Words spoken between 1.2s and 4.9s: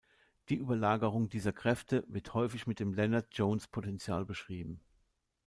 dieser Kräfte wird häufig mit dem Lennard-Jones-Potential beschrieben.